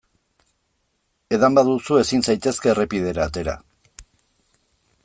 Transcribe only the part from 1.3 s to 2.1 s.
Edan baduzu